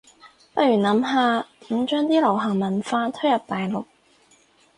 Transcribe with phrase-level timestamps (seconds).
[0.55, 3.85] 不如諗下點將啲流行文化推入大陸